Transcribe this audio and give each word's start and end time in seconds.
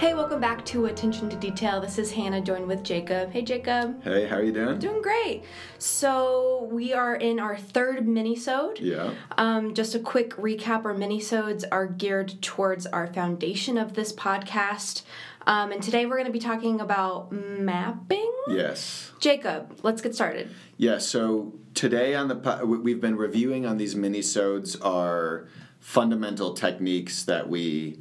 Hey, 0.00 0.14
welcome 0.14 0.40
back 0.40 0.64
to 0.64 0.86
Attention 0.86 1.28
to 1.28 1.36
Detail. 1.36 1.78
This 1.78 1.98
is 1.98 2.10
Hannah 2.10 2.40
joined 2.40 2.66
with 2.66 2.82
Jacob. 2.82 3.30
Hey, 3.32 3.42
Jacob. 3.42 4.02
Hey, 4.02 4.26
how 4.26 4.36
are 4.36 4.42
you 4.42 4.50
doing? 4.50 4.78
Doing 4.78 5.02
great. 5.02 5.44
So 5.76 6.66
we 6.72 6.94
are 6.94 7.14
in 7.16 7.38
our 7.38 7.58
third 7.58 8.06
minisode. 8.06 8.78
Yeah. 8.80 9.12
Um, 9.36 9.74
just 9.74 9.94
a 9.94 9.98
quick 9.98 10.30
recap: 10.36 10.86
our 10.86 10.94
minisodes 10.94 11.64
are 11.70 11.86
geared 11.86 12.40
towards 12.40 12.86
our 12.86 13.12
foundation 13.12 13.76
of 13.76 13.92
this 13.92 14.10
podcast, 14.10 15.02
um, 15.46 15.70
and 15.70 15.82
today 15.82 16.06
we're 16.06 16.16
going 16.16 16.24
to 16.24 16.32
be 16.32 16.38
talking 16.38 16.80
about 16.80 17.30
mapping. 17.30 18.32
Yes. 18.48 19.12
Jacob, 19.20 19.80
let's 19.82 20.00
get 20.00 20.14
started. 20.14 20.48
Yeah. 20.78 20.96
So 20.96 21.52
today 21.74 22.14
on 22.14 22.28
the 22.28 22.36
po- 22.36 22.64
we- 22.64 22.78
we've 22.78 23.02
been 23.02 23.16
reviewing 23.16 23.66
on 23.66 23.76
these 23.76 23.94
minisodes 23.94 24.82
are 24.82 25.46
fundamental 25.78 26.54
techniques 26.54 27.22
that 27.24 27.50
we 27.50 27.98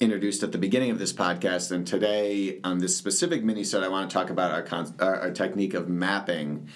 introduced 0.00 0.42
at 0.42 0.52
the 0.52 0.58
beginning 0.58 0.90
of 0.90 0.98
this 0.98 1.12
podcast, 1.12 1.72
and 1.72 1.86
today 1.86 2.60
on 2.62 2.78
this 2.78 2.96
specific 2.96 3.42
mini 3.42 3.64
set, 3.64 3.82
I 3.82 3.88
want 3.88 4.08
to 4.08 4.14
talk 4.14 4.30
about 4.30 4.52
our, 4.52 4.62
con- 4.62 4.94
our, 5.00 5.30
technique 5.32 5.74
of 5.74 5.88
mapping. 5.88 6.68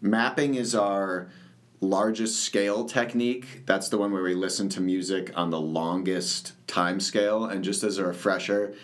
Mapping 0.00 0.54
is 0.54 0.74
our 0.74 1.30
largest 1.80 2.44
scale 2.44 2.84
technique. 2.84 3.66
That's 3.66 3.88
the 3.88 3.98
one 3.98 4.12
where 4.12 4.22
we 4.22 4.34
listen 4.34 4.68
to 4.70 4.80
music 4.80 5.32
on 5.34 5.50
the 5.50 5.60
longest 5.60 6.52
time 6.68 7.00
scale. 7.00 7.44
And 7.44 7.64
just 7.64 7.82
as 7.82 7.98
a 7.98 8.04
refresher, 8.04 8.74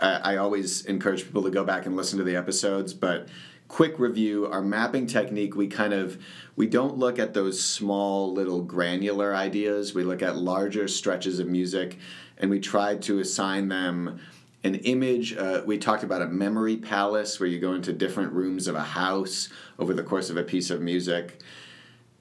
I 0.00 0.34
I 0.34 0.36
always 0.36 0.86
encourage 0.86 1.24
people 1.24 1.42
to 1.42 1.50
go 1.50 1.64
back 1.64 1.84
and 1.86 1.96
listen 1.96 2.18
to 2.18 2.24
the 2.24 2.36
episodes, 2.36 2.94
but 2.94 3.28
quick 3.68 4.00
review 4.00 4.46
our 4.46 4.62
mapping 4.62 5.06
technique 5.06 5.54
we 5.54 5.68
kind 5.68 5.92
of 5.92 6.18
we 6.56 6.66
don't 6.66 6.98
look 6.98 7.20
at 7.20 7.34
those 7.34 7.64
small 7.64 8.32
little 8.32 8.60
granular 8.62 9.32
ideas 9.32 9.94
we 9.94 10.02
look 10.02 10.22
at 10.22 10.36
larger 10.36 10.88
stretches 10.88 11.38
of 11.38 11.46
music 11.46 11.96
and 12.40 12.50
we 12.50 12.58
tried 12.58 13.02
to 13.02 13.20
assign 13.20 13.68
them 13.68 14.20
an 14.64 14.74
image 14.74 15.36
uh, 15.36 15.62
we 15.64 15.78
talked 15.78 16.02
about 16.02 16.20
a 16.20 16.26
memory 16.26 16.76
palace 16.76 17.38
where 17.38 17.48
you 17.48 17.58
go 17.58 17.72
into 17.72 17.92
different 17.92 18.32
rooms 18.32 18.66
of 18.66 18.74
a 18.74 18.82
house 18.82 19.48
over 19.78 19.94
the 19.94 20.02
course 20.02 20.28
of 20.28 20.36
a 20.36 20.42
piece 20.42 20.70
of 20.70 20.80
music 20.80 21.40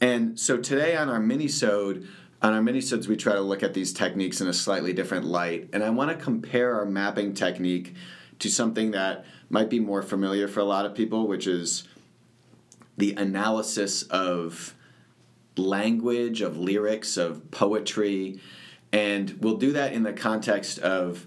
and 0.02 0.40
so 0.40 0.58
today 0.58 0.96
on 0.96 1.10
our 1.10 1.20
minisode, 1.20 2.08
on 2.42 2.54
our 2.54 2.62
minisodes, 2.62 3.08
we 3.08 3.18
try 3.18 3.34
to 3.34 3.42
look 3.42 3.64
at 3.64 3.74
these 3.74 3.92
techniques 3.92 4.40
in 4.40 4.48
a 4.48 4.54
slightly 4.54 4.94
different 4.94 5.26
light. 5.26 5.70
And 5.74 5.84
I 5.84 5.90
want 5.90 6.10
to 6.18 6.24
compare 6.24 6.76
our 6.76 6.86
mapping 6.86 7.34
technique 7.34 7.96
to 8.40 8.50
something 8.50 8.92
that 8.92 9.26
might 9.50 9.70
be 9.70 9.80
more 9.80 10.02
familiar 10.02 10.48
for 10.48 10.62
a 10.62 10.66
lot 10.66 10.86
of 10.86 10.96
people, 10.96 11.28
which 11.28 11.48
is 11.48 11.88
the 12.98 13.14
analysis 13.14 14.04
of 14.04 14.74
language, 15.58 16.42
of 16.42 16.58
lyrics, 16.58 17.18
of 17.18 17.52
poetry. 17.52 18.40
And 18.92 19.32
we'll 19.42 19.58
do 19.58 19.74
that 19.74 19.94
in 19.94 20.04
the 20.04 20.14
context 20.14 20.80
of 20.80 21.26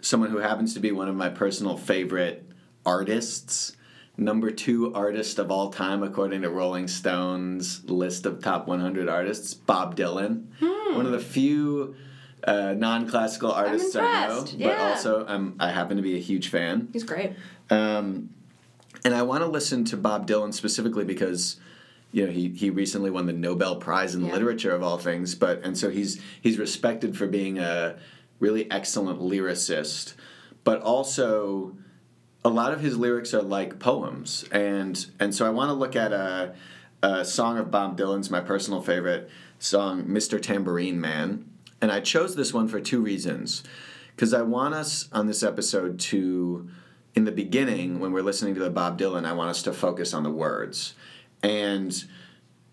someone 0.00 0.30
who 0.30 0.38
happens 0.38 0.74
to 0.74 0.80
be 0.80 0.92
one 0.92 1.08
of 1.08 1.14
my 1.14 1.28
personal 1.28 1.76
favorite 1.76 2.44
artists. 2.84 3.76
Number 4.16 4.50
two 4.50 4.94
artist 4.94 5.38
of 5.38 5.50
all 5.50 5.70
time, 5.70 6.02
according 6.02 6.42
to 6.42 6.50
Rolling 6.50 6.88
Stone's 6.88 7.84
list 7.84 8.24
of 8.24 8.42
top 8.42 8.66
100 8.66 9.08
artists, 9.08 9.52
Bob 9.52 9.94
Dylan. 9.94 10.46
One 10.96 11.04
of 11.04 11.12
the 11.12 11.20
few 11.20 11.94
uh, 12.44 12.74
non 12.74 13.08
classical 13.08 13.52
artists 13.52 13.94
I 13.94 14.28
know, 14.28 14.40
but 14.42 14.52
yeah. 14.54 14.90
also 14.90 15.26
um, 15.26 15.56
I 15.60 15.70
happen 15.70 15.96
to 15.98 16.02
be 16.02 16.16
a 16.16 16.20
huge 16.20 16.48
fan. 16.48 16.88
He's 16.92 17.04
great. 17.04 17.32
Um, 17.68 18.30
and 19.04 19.14
I 19.14 19.22
want 19.22 19.42
to 19.42 19.48
listen 19.48 19.84
to 19.86 19.96
Bob 19.96 20.26
Dylan 20.26 20.54
specifically 20.54 21.04
because 21.04 21.56
you 22.12 22.24
know 22.26 22.32
he, 22.32 22.48
he 22.50 22.70
recently 22.70 23.10
won 23.10 23.26
the 23.26 23.32
Nobel 23.32 23.76
Prize 23.76 24.14
in 24.14 24.24
Yeah. 24.24 24.32
literature 24.32 24.72
of 24.74 24.82
all 24.82 24.98
things, 24.98 25.34
but 25.34 25.62
and 25.64 25.76
so 25.76 25.90
he's 25.90 26.20
he's 26.40 26.58
respected 26.58 27.16
for 27.16 27.26
being 27.26 27.58
a 27.58 27.96
really 28.40 28.70
excellent 28.70 29.20
lyricist, 29.20 30.14
but 30.64 30.80
also 30.82 31.76
a 32.44 32.48
lot 32.50 32.72
of 32.72 32.80
his 32.80 32.96
lyrics 32.96 33.34
are 33.34 33.42
like 33.42 33.78
poems, 33.78 34.44
and 34.52 35.06
and 35.18 35.34
so 35.34 35.46
I 35.46 35.50
want 35.50 35.68
to 35.70 35.74
look 35.74 35.96
at 35.96 36.12
a, 36.12 36.54
a 37.02 37.24
song 37.24 37.58
of 37.58 37.70
Bob 37.70 37.98
Dylan's 37.98 38.30
my 38.30 38.40
personal 38.40 38.80
favorite 38.80 39.28
song, 39.58 40.04
"Mr. 40.04 40.40
Tambourine 40.40 41.00
Man," 41.00 41.44
and 41.80 41.90
I 41.90 42.00
chose 42.00 42.36
this 42.36 42.54
one 42.54 42.68
for 42.68 42.80
two 42.80 43.00
reasons, 43.00 43.64
because 44.14 44.32
I 44.32 44.42
want 44.42 44.74
us 44.74 45.08
on 45.12 45.26
this 45.26 45.42
episode 45.42 45.98
to, 46.00 46.68
in 47.14 47.24
the 47.24 47.32
beginning 47.32 47.98
when 47.98 48.12
we're 48.12 48.22
listening 48.22 48.54
to 48.54 48.60
the 48.60 48.70
Bob 48.70 48.98
Dylan, 48.98 49.24
I 49.24 49.32
want 49.32 49.50
us 49.50 49.62
to 49.64 49.72
focus 49.72 50.14
on 50.14 50.22
the 50.22 50.30
words, 50.30 50.94
and 51.46 52.04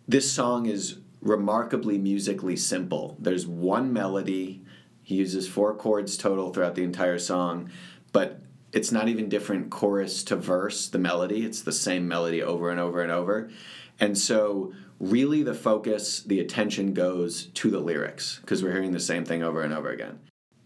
this 0.08 0.32
song 0.32 0.66
is 0.66 0.98
remarkably 1.22 2.00
musically 2.00 2.56
simple. 2.56 3.16
There's 3.20 3.46
one 3.46 3.94
melody. 3.94 4.64
He 5.04 5.16
uses 5.16 5.48
four 5.48 5.76
chords 5.76 6.18
total 6.18 6.52
throughout 6.52 6.74
the 6.74 6.84
entire 6.84 7.20
song, 7.20 7.70
but 8.14 8.42
it's 8.72 8.92
not 8.92 9.08
even 9.10 9.30
different 9.30 9.70
chorus 9.70 10.24
to 10.24 10.36
verse, 10.36 10.90
the 10.90 10.98
melody. 10.98 11.46
It's 11.46 11.62
the 11.62 11.72
same 11.72 12.08
melody 12.08 12.42
over 12.42 12.72
and 12.72 12.80
over 12.80 13.04
and 13.04 13.12
over. 13.12 13.52
And 14.00 14.18
so, 14.18 14.74
really, 15.00 15.44
the 15.44 15.54
focus, 15.54 16.24
the 16.24 16.40
attention 16.40 16.96
goes 16.96 17.46
to 17.54 17.70
the 17.70 17.80
lyrics 17.80 18.40
because 18.42 18.64
we're 18.64 18.72
hearing 18.72 18.92
the 18.92 19.00
same 19.00 19.24
thing 19.24 19.44
over 19.44 19.62
and 19.62 19.72
over 19.72 19.92
again. 19.92 20.20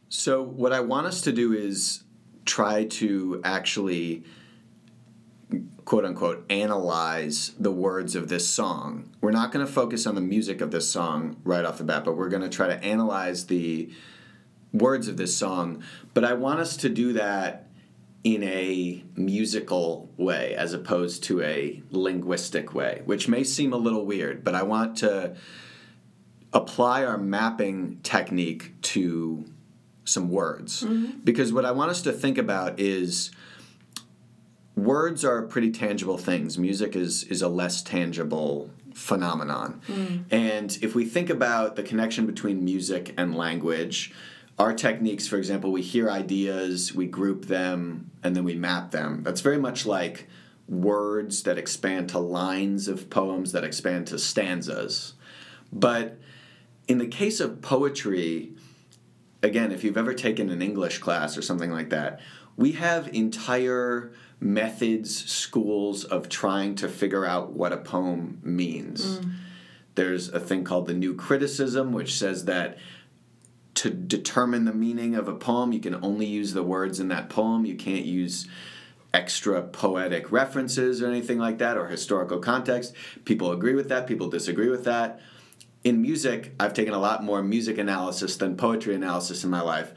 So, 0.08 0.42
what 0.42 0.72
I 0.72 0.80
want 0.80 1.08
us 1.08 1.20
to 1.24 1.34
do 1.34 1.52
is 1.52 2.06
try 2.46 2.86
to 2.86 3.42
actually 3.44 4.24
quote 5.88 6.04
unquote 6.04 6.44
analyze 6.50 7.54
the 7.58 7.72
words 7.72 8.14
of 8.14 8.28
this 8.28 8.46
song. 8.46 9.10
We're 9.22 9.32
not 9.32 9.54
going 9.54 9.66
to 9.66 9.72
focus 9.72 10.06
on 10.06 10.16
the 10.16 10.22
music 10.22 10.60
of 10.60 10.70
this 10.70 10.92
song 10.92 11.38
right 11.46 11.64
off 11.64 11.78
the 11.78 11.86
bat, 11.86 12.04
but 12.04 12.18
we're 12.18 12.28
going 12.28 12.42
to 12.42 12.50
try 12.50 12.68
to 12.68 12.84
analyze 12.84 13.46
the 13.46 13.90
words 14.74 15.08
of 15.08 15.16
this 15.16 15.34
song. 15.34 15.82
But 16.14 16.26
I 16.26 16.34
want 16.34 16.60
us 16.60 16.76
to 16.78 16.90
do 16.90 17.14
that 17.14 17.70
in 18.26 18.44
a 18.44 19.02
musical 19.16 20.10
way 20.18 20.54
as 20.56 20.74
opposed 20.74 21.24
to 21.24 21.42
a 21.42 21.82
linguistic 21.90 22.74
way, 22.74 23.02
which 23.06 23.30
may 23.30 23.46
seem 23.46 23.72
a 23.72 23.78
little 23.78 24.06
weird, 24.06 24.44
but 24.44 24.56
I 24.56 24.64
want 24.64 24.98
to 24.98 25.38
apply 26.52 27.06
our 27.06 27.18
mapping 27.18 28.02
technique 28.04 28.74
to 28.82 29.46
some 30.04 30.32
words. 30.32 30.84
Mm-hmm. 30.84 31.20
Because 31.24 31.54
what 31.54 31.64
I 31.64 31.72
want 31.72 31.92
us 31.92 32.02
to 32.02 32.12
think 32.12 32.38
about 32.38 32.78
is 32.78 33.32
words 34.78 35.26
are 35.26 35.42
pretty 35.42 35.72
tangible 35.72 36.18
things. 36.18 36.58
Music 36.58 36.96
is 36.96 37.24
is 37.24 37.42
a 37.42 37.50
less 37.50 37.82
tangible 37.82 38.70
phenomenon. 38.94 39.82
Mm. 39.88 40.26
And 40.32 40.78
if 40.82 40.96
we 40.96 41.06
think 41.06 41.30
about 41.30 41.76
the 41.76 41.84
connection 41.84 42.26
between 42.26 42.64
music 42.64 43.14
and 43.18 43.36
language, 43.36 44.14
our 44.58 44.74
techniques, 44.74 45.28
for 45.28 45.38
example, 45.38 45.72
we 45.72 45.82
hear 45.82 46.10
ideas, 46.10 46.94
we 46.94 47.06
group 47.06 47.46
them, 47.46 48.12
and 48.24 48.36
then 48.36 48.44
we 48.44 48.56
map 48.56 48.92
them. 48.92 49.24
That's 49.24 49.42
very 49.42 49.60
much 49.60 49.86
like 49.86 50.28
words 50.68 51.44
that 51.44 51.58
expand 51.58 52.10
to 52.10 52.20
lines 52.20 52.88
of 52.88 53.10
poems 53.10 53.52
that 53.52 53.64
expand 53.64 54.08
to 54.08 54.20
stanzas. 54.20 55.14
But 55.72 56.18
in 56.88 56.98
the 56.98 57.08
case 57.08 57.40
of 57.40 57.62
poetry, 57.62 58.54
again, 59.44 59.72
if 59.72 59.84
you've 59.84 59.98
ever 59.98 60.14
taken 60.14 60.50
an 60.50 60.62
English 60.62 61.00
class 61.00 61.38
or 61.38 61.42
something 61.42 61.72
like 61.72 61.90
that, 61.90 62.20
we 62.56 62.72
have 62.74 63.08
entire 63.10 64.12
methods, 64.40 65.30
schools 65.30 66.04
of 66.04 66.30
trying 66.30 66.76
to 66.76 66.88
figure 66.88 67.26
out 67.26 67.54
what 67.54 67.74
a 67.74 67.78
poem 67.78 68.40
means. 68.44 69.20
Mm. 69.20 69.32
There's 69.96 70.30
a 70.30 70.40
thing 70.40 70.64
called 70.64 70.88
the 70.88 70.94
New 70.94 71.16
Criticism, 71.16 71.92
which 71.92 72.16
says 72.16 72.46
that 72.46 72.78
to 73.76 73.90
determine 73.90 74.66
the 74.66 74.74
meaning 74.74 75.16
of 75.16 75.28
a 75.28 75.36
poem, 75.36 75.72
you 75.72 75.80
can 75.80 75.96
only 76.04 76.26
use 76.26 76.54
the 76.54 76.64
words 76.64 77.00
in 77.00 77.08
that 77.10 77.30
poem. 77.30 77.66
You 77.66 77.76
can't 77.76 78.06
use 78.06 78.48
extra 79.14 79.62
poetic 79.62 80.32
references 80.32 81.02
or 81.02 81.08
anything 81.08 81.40
like 81.40 81.58
that 81.60 81.78
or 81.78 81.88
historical 81.88 82.40
context. 82.40 82.94
People 83.26 83.52
agree 83.52 83.74
with 83.74 83.90
that, 83.90 84.08
people 84.08 84.30
disagree 84.30 84.70
with 84.70 84.84
that 84.86 85.20
in 85.88 86.02
music, 86.02 86.54
I've 86.60 86.74
taken 86.74 86.94
a 86.94 87.00
lot 87.00 87.24
more 87.24 87.42
music 87.42 87.78
analysis 87.78 88.36
than 88.38 88.58
poetry 88.58 88.96
analysis 88.96 89.44
in 89.44 89.50
my 89.50 89.62
life. 89.62 89.94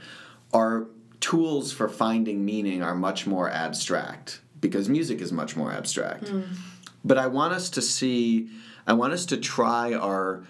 Our 0.52 0.86
tools 1.20 1.72
for 1.72 1.88
finding 1.88 2.44
meaning 2.44 2.82
are 2.82 2.94
much 2.94 3.26
more 3.26 3.48
abstract 3.50 4.40
because 4.60 4.88
music 4.88 5.20
is 5.20 5.32
much 5.32 5.56
more 5.56 5.72
abstract. 5.72 6.28
Hmm. 6.28 6.42
But 7.04 7.18
I 7.18 7.26
want 7.28 7.54
us 7.54 7.70
to 7.70 7.82
see, 7.82 8.48
I 8.86 8.92
want 8.92 9.12
us 9.12 9.26
to 9.26 9.36
try 9.36 9.94
our 9.94 10.44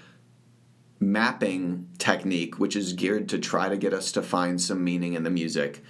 mapping 0.98 1.88
technique, 1.98 2.58
which 2.58 2.76
is 2.76 2.92
geared 2.92 3.28
to 3.30 3.38
try 3.38 3.68
to 3.68 3.76
get 3.76 3.94
us 3.94 4.12
to 4.12 4.22
find 4.22 4.60
some 4.60 4.82
meaning 4.82 5.14
in 5.14 5.22
the 5.22 5.30
music 5.30 5.82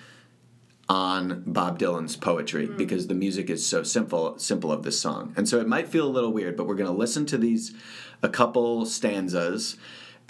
on 0.89 1.43
Bob 1.47 1.79
Dylan's 1.79 2.17
poetry 2.17 2.67
hmm. 2.67 2.77
because 2.77 3.07
the 3.07 3.15
music 3.15 3.49
is 3.49 3.67
so 3.67 3.83
simple 3.83 4.39
simple 4.39 4.73
of 4.73 4.83
this 4.83 5.01
song. 5.01 5.33
And 5.37 5.49
so 5.49 5.61
it 5.61 5.69
might 5.69 5.89
feel 5.89 6.07
a 6.07 6.11
little 6.11 6.33
weird, 6.33 6.57
but 6.57 6.67
we're 6.67 6.75
going 6.75 6.91
to 6.91 6.97
listen 6.97 7.27
to 7.27 7.39
these 7.39 7.73
a 8.23 8.29
couple 8.29 8.85
stanzas 8.87 9.77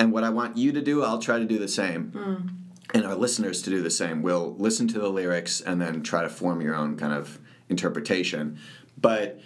and 0.00 0.12
what 0.12 0.25
I 0.25 0.31
want 0.31 0.56
you 0.56 0.73
to 0.73 0.81
do, 0.81 1.05
I'll 1.05 1.19
try 1.19 1.38
to 1.38 1.44
do 1.44 1.58
the 1.58 1.69
same. 1.69 2.12
Hmm. 2.12 2.49
And 2.93 3.07
our 3.07 3.15
listeners 3.15 3.63
to 3.63 3.71
do 3.71 3.83
the 3.83 3.91
same. 3.91 4.21
We'll 4.23 4.55
listen 4.57 4.89
to 4.89 4.99
the 4.99 5.09
lyrics 5.09 5.61
and 5.61 5.81
then 5.81 6.03
try 6.03 6.23
to 6.23 6.29
form 6.29 6.61
your 6.61 6.75
own 6.75 6.97
kind 6.97 7.13
of 7.13 7.39
interpretation. 7.69 8.59
But 9.01 9.41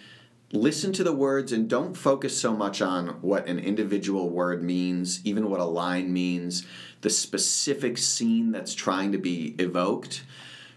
listen 0.52 0.92
to 0.94 1.04
the 1.04 1.12
words 1.12 1.52
and 1.52 1.68
don't 1.68 1.94
focus 1.94 2.40
so 2.40 2.56
much 2.56 2.80
on 2.80 3.08
what 3.20 3.46
an 3.46 3.58
individual 3.58 4.30
word 4.30 4.62
means, 4.62 5.20
even 5.24 5.50
what 5.50 5.60
a 5.60 5.64
line 5.64 6.12
means, 6.12 6.66
the 7.02 7.10
specific 7.10 7.98
scene 7.98 8.50
that's 8.52 8.74
trying 8.74 9.12
to 9.12 9.18
be 9.18 9.54
evoked. 9.58 10.24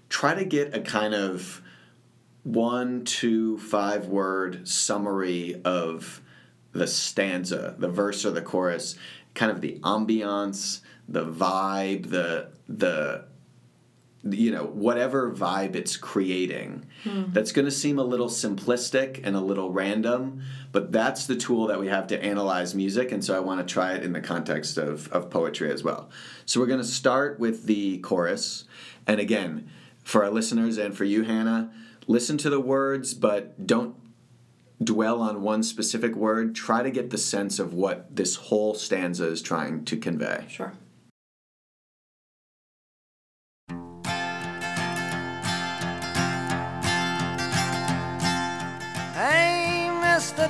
try 0.09 0.33
to 0.33 0.45
get 0.45 0.75
a 0.75 0.81
kind 0.81 1.13
of 1.13 1.61
one, 2.43 3.03
two, 3.03 3.57
five 3.59 4.07
word 4.07 4.67
summary 4.67 5.61
of 5.65 6.21
the 6.71 6.87
stanza, 6.87 7.75
the 7.77 7.89
verse 7.89 8.25
or 8.25 8.31
the 8.31 8.41
chorus, 8.41 8.95
kind 9.33 9.51
of 9.51 9.61
the 9.61 9.79
ambiance, 9.83 10.79
the 11.07 11.25
vibe, 11.25 12.09
the 12.09 12.49
the 12.67 13.25
you 14.23 14.51
know 14.51 14.65
whatever 14.65 15.31
vibe 15.31 15.75
it's 15.75 15.95
creating 15.95 16.85
hmm. 17.03 17.25
that's 17.29 17.51
going 17.51 17.65
to 17.65 17.71
seem 17.71 17.97
a 17.99 18.03
little 18.03 18.27
simplistic 18.27 19.21
and 19.23 19.35
a 19.35 19.39
little 19.39 19.71
random 19.71 20.41
but 20.71 20.91
that's 20.91 21.27
the 21.27 21.35
tool 21.35 21.67
that 21.67 21.79
we 21.79 21.87
have 21.87 22.07
to 22.07 22.21
analyze 22.21 22.75
music 22.75 23.11
and 23.11 23.23
so 23.23 23.35
i 23.35 23.39
want 23.39 23.65
to 23.65 23.73
try 23.73 23.93
it 23.93 24.03
in 24.03 24.13
the 24.13 24.19
context 24.19 24.77
of, 24.77 25.07
of 25.13 25.29
poetry 25.29 25.71
as 25.71 25.83
well. 25.83 26.09
So 26.45 26.59
we're 26.59 26.65
going 26.65 26.81
to 26.81 26.87
start 26.87 27.39
with 27.39 27.65
the 27.65 27.99
chorus 27.99 28.65
and 29.05 29.19
again 29.19 29.69
for 30.03 30.23
our 30.23 30.31
listeners 30.31 30.77
and 30.77 30.97
for 30.97 31.05
you 31.05 31.23
hannah 31.23 31.71
listen 32.07 32.37
to 32.39 32.49
the 32.49 32.59
words 32.59 33.13
but 33.13 33.65
don't 33.65 33.95
dwell 34.83 35.21
on 35.21 35.41
one 35.41 35.63
specific 35.63 36.15
word. 36.15 36.55
Try 36.55 36.83
to 36.83 36.91
get 36.91 37.09
the 37.09 37.17
sense 37.17 37.59
of 37.59 37.73
what 37.73 38.15
this 38.15 38.35
whole 38.35 38.75
stanza 38.75 39.25
is 39.27 39.41
trying 39.41 39.85
to 39.85 39.97
convey. 39.97 40.45
Sure. 40.49 40.73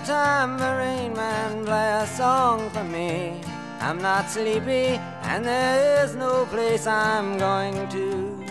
Tambourine 0.05 1.13
Man, 1.15 1.65
play 1.65 1.99
a 2.01 2.07
song 2.07 2.69
for 2.69 2.83
me. 2.83 3.41
I'm 3.79 4.01
not 4.01 4.29
sleepy, 4.29 4.99
and 5.23 5.45
there 5.45 6.03
is 6.03 6.15
no 6.15 6.45
place 6.45 6.87
I'm 6.87 7.37
going 7.37 7.87
to. 7.89 8.43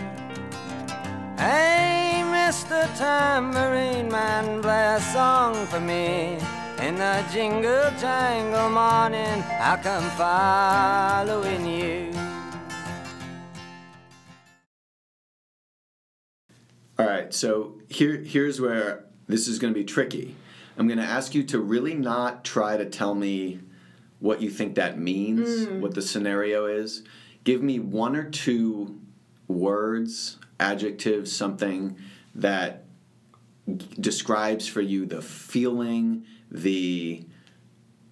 Hey, 1.37 2.23
Mr. 2.25 2.87
Tambourine 2.97 4.09
Man, 4.09 4.61
play 4.61 4.95
a 4.95 5.01
song 5.01 5.65
for 5.67 5.79
me. 5.79 6.37
In 6.81 6.95
the 6.95 7.25
jingle 7.31 7.91
jangle 7.99 8.69
morning, 8.69 9.43
I'll 9.59 9.77
come 9.77 10.09
following 10.11 11.65
you. 11.65 12.11
All 16.99 17.05
right, 17.05 17.33
so 17.33 17.79
here 17.89 18.17
here's 18.17 18.59
where 18.59 19.05
this 19.27 19.47
is 19.47 19.59
going 19.59 19.73
to 19.73 19.79
be 19.79 19.85
tricky. 19.85 20.35
I'm 20.77 20.87
going 20.87 20.99
to 20.99 21.05
ask 21.05 21.33
you 21.33 21.43
to 21.45 21.59
really 21.59 21.95
not 21.95 22.45
try 22.45 22.77
to 22.77 22.85
tell 22.85 23.15
me 23.15 23.59
what 24.19 24.41
you 24.41 24.49
think 24.49 24.75
that 24.75 24.99
means, 24.99 25.67
mm. 25.67 25.79
what 25.79 25.93
the 25.93 26.01
scenario 26.01 26.65
is. 26.65 27.03
Give 27.43 27.61
me 27.61 27.79
one 27.79 28.15
or 28.15 28.29
two 28.29 28.99
words, 29.47 30.37
adjectives, 30.59 31.31
something 31.31 31.97
that 32.35 32.85
describes 33.99 34.67
for 34.67 34.81
you 34.81 35.05
the 35.05 35.21
feeling, 35.21 36.25
the 36.51 37.25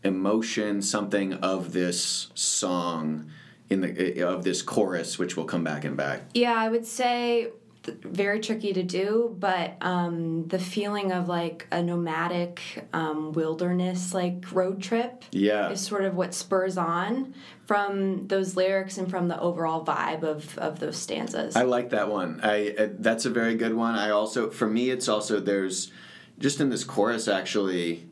emotion, 0.03 0.81
something 0.81 1.33
of 1.33 1.73
this 1.73 2.29
song 2.35 3.29
in 3.69 3.81
the 3.81 4.21
of 4.21 4.44
this 4.44 4.61
chorus 4.61 5.18
which 5.18 5.35
will 5.35 5.45
come 5.45 5.63
back 5.63 5.85
and 5.85 5.97
back. 5.97 6.21
Yeah, 6.33 6.53
I 6.53 6.69
would 6.69 6.85
say 6.85 7.50
th- 7.85 7.97
very 7.99 8.39
tricky 8.39 8.73
to 8.73 8.83
do, 8.83 9.35
but 9.39 9.75
um, 9.81 10.47
the 10.47 10.59
feeling 10.59 11.11
of 11.11 11.27
like 11.27 11.67
a 11.71 11.81
nomadic 11.81 12.61
um, 12.93 13.31
wilderness 13.31 14.13
like 14.13 14.51
road 14.51 14.81
trip 14.81 15.23
Yeah. 15.31 15.69
is 15.69 15.81
sort 15.81 16.03
of 16.03 16.15
what 16.15 16.33
spurs 16.33 16.77
on 16.77 17.33
from 17.65 18.27
those 18.27 18.55
lyrics 18.55 18.97
and 18.97 19.09
from 19.09 19.27
the 19.27 19.39
overall 19.39 19.83
vibe 19.85 20.23
of, 20.23 20.57
of 20.57 20.79
those 20.79 20.97
stanzas. 20.97 21.55
I 21.55 21.63
like 21.63 21.89
that 21.91 22.09
one. 22.09 22.39
I 22.43 22.69
uh, 22.77 22.89
that's 22.99 23.25
a 23.25 23.29
very 23.29 23.55
good 23.55 23.73
one. 23.73 23.95
I 23.95 24.09
also 24.11 24.49
for 24.49 24.67
me 24.67 24.89
it's 24.89 25.07
also 25.07 25.39
there's 25.39 25.91
just 26.39 26.59
in 26.59 26.69
this 26.69 26.83
chorus 26.83 27.27
actually 27.27 28.09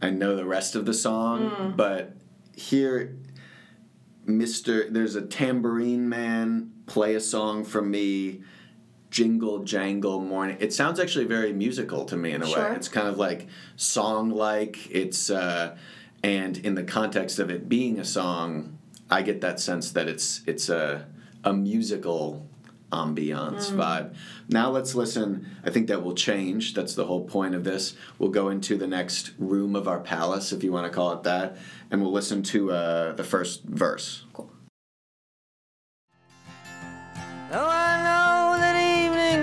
I 0.00 0.10
know 0.10 0.34
the 0.34 0.44
rest 0.44 0.74
of 0.74 0.84
the 0.84 0.94
song, 0.94 1.74
but 1.76 2.16
here 2.56 3.16
Mr. 4.26 4.92
there's 4.92 5.14
a 5.14 5.22
tambourine 5.22 6.08
man 6.08 6.72
play 6.86 7.14
a 7.14 7.20
song 7.20 7.64
for 7.64 7.80
me 7.82 8.42
jingle 9.12 9.62
jangle 9.62 10.20
morning. 10.20 10.56
It 10.58 10.72
sounds 10.72 10.98
actually 10.98 11.26
very 11.26 11.52
musical 11.52 12.04
to 12.06 12.16
me 12.16 12.32
in 12.32 12.42
a 12.42 12.46
Sure. 12.46 12.70
way 12.70 12.74
it's 12.76 12.88
kind 12.88 13.06
of 13.06 13.18
like 13.18 13.46
song 13.76 14.30
like 14.30 14.90
it's 14.90 15.30
uh, 15.30 15.76
and 16.24 16.56
in 16.58 16.74
the 16.74 16.82
context 16.82 17.38
of 17.38 17.50
it 17.50 17.68
being 17.68 18.00
a 18.00 18.04
song 18.04 18.78
i 19.10 19.20
get 19.22 19.40
that 19.42 19.60
sense 19.60 19.92
that 19.92 20.08
it's 20.08 20.40
it's 20.46 20.68
a, 20.68 21.06
a 21.44 21.52
musical 21.52 22.46
ambiance 22.90 23.70
vibe. 23.70 24.14
Now 24.50 24.68
let's 24.70 24.94
listen. 24.94 25.46
I 25.64 25.70
think 25.70 25.86
that 25.88 26.02
will 26.02 26.14
change. 26.14 26.74
That's 26.74 26.94
the 26.94 27.06
whole 27.06 27.24
point 27.24 27.54
of 27.54 27.64
this. 27.64 27.94
We'll 28.18 28.28
go 28.30 28.50
into 28.50 28.76
the 28.76 28.86
next 28.86 29.32
room 29.38 29.74
of 29.74 29.88
our 29.88 30.00
palace 30.00 30.52
if 30.52 30.62
you 30.62 30.72
want 30.72 30.86
to 30.86 30.94
call 30.94 31.12
it 31.12 31.22
that 31.22 31.56
and 31.90 32.02
we'll 32.02 32.12
listen 32.12 32.42
to 32.54 32.70
uh, 32.72 33.12
the 33.12 33.24
first 33.24 33.64
verse. 33.64 34.24
Though 37.50 37.66
I 37.68 38.31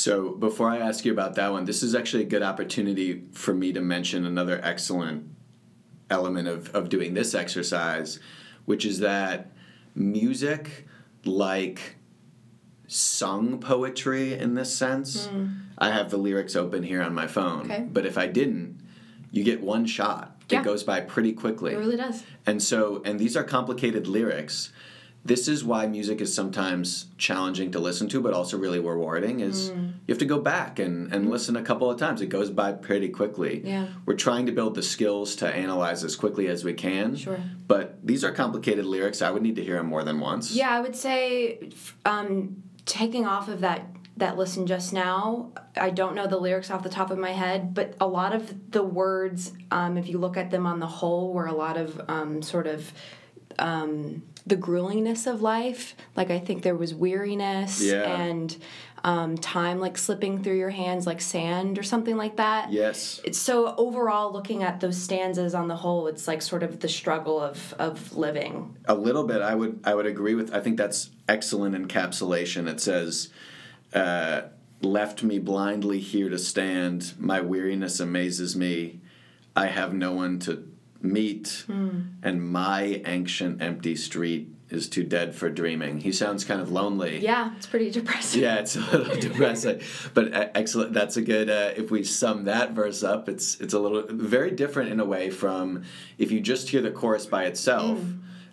So 0.00 0.30
before 0.30 0.70
I 0.70 0.78
ask 0.78 1.04
you 1.04 1.12
about 1.12 1.34
that 1.34 1.52
one, 1.52 1.66
this 1.66 1.82
is 1.82 1.94
actually 1.94 2.22
a 2.22 2.26
good 2.26 2.42
opportunity 2.42 3.24
for 3.32 3.52
me 3.52 3.70
to 3.74 3.82
mention 3.82 4.24
another 4.24 4.58
excellent 4.62 5.28
element 6.08 6.48
of, 6.48 6.74
of 6.74 6.88
doing 6.88 7.12
this 7.12 7.34
exercise, 7.34 8.18
which 8.64 8.86
is 8.86 9.00
that 9.00 9.52
music, 9.94 10.86
like 11.26 11.96
sung 12.86 13.60
poetry 13.60 14.32
in 14.32 14.54
this 14.54 14.74
sense, 14.74 15.26
hmm. 15.26 15.48
I 15.76 15.90
have 15.90 16.10
the 16.10 16.16
lyrics 16.16 16.56
open 16.56 16.82
here 16.82 17.02
on 17.02 17.14
my 17.14 17.26
phone. 17.26 17.70
Okay. 17.70 17.86
But 17.86 18.06
if 18.06 18.16
I 18.16 18.26
didn't, 18.26 18.80
you 19.30 19.44
get 19.44 19.60
one 19.60 19.84
shot. 19.84 20.34
Yeah. 20.48 20.60
It 20.60 20.64
goes 20.64 20.82
by 20.82 21.02
pretty 21.02 21.34
quickly. 21.34 21.74
it 21.74 21.78
really 21.78 21.98
does. 21.98 22.24
And 22.46 22.62
so, 22.62 23.02
and 23.04 23.20
these 23.20 23.36
are 23.36 23.44
complicated 23.44 24.06
lyrics. 24.06 24.72
This 25.22 25.48
is 25.48 25.62
why 25.62 25.86
music 25.86 26.20
is 26.22 26.32
sometimes 26.34 27.06
challenging 27.18 27.70
to 27.72 27.78
listen 27.78 28.08
to, 28.08 28.20
but 28.22 28.32
also 28.32 28.56
really 28.56 28.78
rewarding. 28.80 29.40
Is 29.40 29.70
Mm. 29.70 29.92
you 30.06 30.12
have 30.14 30.18
to 30.18 30.24
go 30.24 30.40
back 30.40 30.78
and, 30.78 31.12
and 31.12 31.30
listen 31.30 31.56
a 31.56 31.62
couple 31.62 31.90
of 31.90 31.98
times. 31.98 32.22
It 32.22 32.30
goes 32.30 32.48
by 32.50 32.72
pretty 32.72 33.10
quickly. 33.10 33.60
Yeah. 33.64 33.88
We're 34.06 34.16
trying 34.16 34.46
to 34.46 34.52
build 34.52 34.74
the 34.74 34.82
skills 34.82 35.36
to 35.36 35.46
analyze 35.46 36.04
as 36.04 36.16
quickly 36.16 36.48
as 36.48 36.64
we 36.64 36.72
can. 36.72 37.16
Sure. 37.16 37.38
But 37.68 37.98
these 38.02 38.24
are 38.24 38.32
complicated 38.32 38.86
lyrics. 38.86 39.20
I 39.20 39.30
would 39.30 39.42
need 39.42 39.56
to 39.56 39.64
hear 39.64 39.76
them 39.76 39.86
more 39.86 40.04
than 40.04 40.20
once. 40.20 40.52
Yeah, 40.52 40.70
I 40.70 40.80
would 40.80 40.96
say 40.96 41.70
um, 42.06 42.62
taking 42.86 43.26
off 43.26 43.48
of 43.48 43.60
that 43.60 43.86
that 44.16 44.36
listen 44.36 44.66
just 44.66 44.92
now. 44.92 45.50
I 45.76 45.90
don't 45.90 46.14
know 46.14 46.26
the 46.26 46.36
lyrics 46.38 46.70
off 46.70 46.82
the 46.82 46.90
top 46.90 47.10
of 47.10 47.18
my 47.18 47.32
head, 47.32 47.72
but 47.74 47.94
a 48.00 48.06
lot 48.06 48.34
of 48.34 48.70
the 48.70 48.82
words, 48.82 49.52
um, 49.70 49.96
if 49.96 50.08
you 50.08 50.18
look 50.18 50.36
at 50.36 50.50
them 50.50 50.66
on 50.66 50.78
the 50.78 50.86
whole, 50.86 51.32
were 51.32 51.46
a 51.46 51.54
lot 51.54 51.76
of 51.78 52.00
um, 52.08 52.42
sort 52.42 52.66
of 52.66 52.92
um, 53.58 54.22
the 54.46 54.56
gruelingness 54.56 55.26
of 55.26 55.42
life. 55.42 55.94
Like 56.16 56.30
I 56.30 56.38
think 56.38 56.62
there 56.62 56.74
was 56.76 56.94
weariness 56.94 57.82
Yeah. 57.82 58.02
and 58.20 58.56
um, 59.02 59.38
time 59.38 59.80
like 59.80 59.96
slipping 59.96 60.42
through 60.42 60.58
your 60.58 60.70
hands 60.70 61.06
like 61.06 61.20
sand 61.22 61.78
or 61.78 61.82
something 61.82 62.16
like 62.18 62.36
that. 62.36 62.70
Yes. 62.70 63.20
It's 63.24 63.38
so 63.38 63.74
overall 63.76 64.30
looking 64.32 64.62
at 64.62 64.80
those 64.80 64.96
stanzas 65.00 65.54
on 65.54 65.68
the 65.68 65.76
whole, 65.76 66.06
it's 66.06 66.28
like 66.28 66.42
sort 66.42 66.62
of 66.62 66.80
the 66.80 66.88
struggle 66.88 67.40
of 67.40 67.74
of 67.78 68.14
living. 68.16 68.76
A 68.86 68.94
little 68.94 69.24
bit. 69.24 69.40
I 69.40 69.54
would. 69.54 69.80
I 69.84 69.94
would 69.94 70.06
agree 70.06 70.34
with. 70.34 70.52
I 70.54 70.60
think 70.60 70.76
that's 70.76 71.10
excellent 71.28 71.74
encapsulation. 71.74 72.68
It 72.68 72.80
says, 72.80 73.30
uh, 73.94 74.42
"Left 74.82 75.22
me 75.22 75.38
blindly 75.38 76.00
here 76.00 76.28
to 76.28 76.38
stand. 76.38 77.14
My 77.18 77.40
weariness 77.40 78.00
amazes 78.00 78.54
me. 78.54 79.00
I 79.56 79.66
have 79.66 79.92
no 79.94 80.12
one 80.12 80.38
to 80.40 80.69
meet, 81.02 81.64
and 81.68 82.42
my 82.50 83.02
ancient 83.06 83.62
empty 83.62 83.96
street 83.96 84.48
is 84.68 84.88
too 84.88 85.02
dead 85.04 85.34
for 85.34 85.50
dreaming." 85.50 86.00
He 86.00 86.12
sounds 86.12 86.44
kind 86.44 86.60
of 86.60 86.70
lonely. 86.70 87.18
Yeah, 87.20 87.52
it's 87.56 87.66
pretty 87.66 87.90
depressing. 87.90 88.42
Yeah, 88.42 88.56
it's 88.60 88.76
a 88.76 88.80
little 88.80 89.16
depressing, 89.28 89.80
but 90.14 90.32
uh, 90.34 90.48
excellent. 90.54 90.92
That's 90.92 91.16
a 91.16 91.22
good. 91.22 91.50
Uh, 91.50 91.72
if 91.76 91.90
we 91.90 92.04
sum 92.04 92.44
that 92.44 92.72
verse 92.72 93.02
up, 93.02 93.28
it's 93.28 93.60
it's 93.60 93.74
a 93.74 93.78
little 93.78 94.04
very 94.08 94.50
different 94.50 94.90
in 94.90 95.00
a 95.00 95.04
way 95.04 95.30
from 95.30 95.82
if 96.18 96.30
you 96.30 96.40
just 96.40 96.68
hear 96.68 96.82
the 96.82 96.90
chorus 96.90 97.26
by 97.26 97.44
itself. 97.44 97.98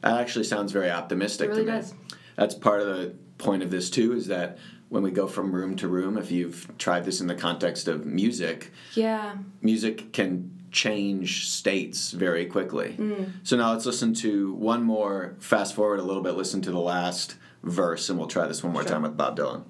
That 0.01 0.19
actually 0.21 0.45
sounds 0.45 0.71
very 0.71 0.89
optimistic 0.91 1.49
Mm. 1.49 1.53
It 1.53 1.55
really 1.55 1.65
does. 1.71 1.93
That's 2.35 2.53
part 2.55 2.81
of 2.81 2.87
the 2.87 3.13
point 3.39 3.63
of 3.63 3.71
this 3.71 3.89
too. 3.89 4.13
Is 4.13 4.27
that 4.27 4.57
when 4.89 5.03
we 5.03 5.11
go 5.11 5.27
from 5.27 5.53
room 5.53 5.75
to 5.75 5.87
room. 5.87 6.17
If 6.17 6.31
you've 6.31 6.65
tried 6.77 7.03
this 7.03 7.19
in 7.19 7.27
the 7.27 7.35
context 7.35 7.89
of 7.89 8.05
music, 8.05 8.71
Yeah. 8.95 9.35
music 9.61 10.13
can 10.13 10.51
change 10.77 11.47
states 11.49 12.11
very 12.11 12.45
quickly. 12.45 12.95
Mm. 12.99 13.31
So 13.41 13.57
now 13.57 13.71
let's 13.71 13.85
listen 13.87 14.13
to 14.25 14.53
one 14.53 14.83
more, 14.83 15.35
fast 15.39 15.73
forward 15.73 15.99
a 15.99 16.03
little 16.03 16.21
bit, 16.21 16.35
listen 16.35 16.61
to 16.61 16.71
the 16.71 16.79
last 16.79 17.35
verse, 17.63 18.09
and 18.09 18.19
we'll 18.19 18.27
try 18.27 18.45
this 18.47 18.63
one 18.63 18.73
more 18.73 18.83
Sure. 18.83 18.91
time 18.91 19.01
with 19.01 19.17
Bob 19.17 19.37
Dylan. 19.37 19.63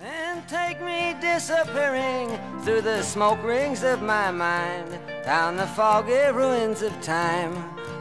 and 0.00 0.46
take 0.48 0.78
me 0.82 1.14
disappearing 1.20 2.28
through 2.62 2.82
the 2.82 3.02
smoke 3.02 3.42
rings 3.42 3.82
of 3.82 4.02
my 4.02 4.30
mind, 4.30 4.90
down 5.24 5.56
the 5.56 5.66
foggy 5.68 6.30
ruins 6.32 6.82
of 6.82 6.92
time, 7.00 7.52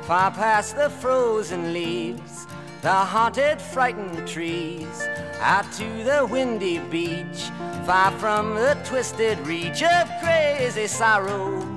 far 0.04 0.30
past 0.32 0.76
the 0.76 0.90
frozen 0.90 1.72
leaves, 1.74 2.48
the 2.86 2.92
haunted, 2.92 3.60
frightened 3.60 4.28
trees, 4.28 5.08
out 5.40 5.66
to 5.72 6.04
the 6.04 6.24
windy 6.30 6.78
beach, 6.78 7.50
far 7.84 8.12
from 8.20 8.54
the 8.54 8.80
twisted 8.86 9.40
reach 9.40 9.82
of 9.82 10.08
crazy 10.22 10.86
sorrow. 10.86 11.68